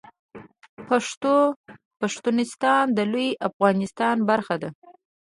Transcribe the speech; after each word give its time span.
پښتونستان 1.99 2.83
د 2.97 2.99
لوی 3.11 3.29
افغانستان 3.49 4.15
برخه 4.29 4.55
ده 4.61 4.69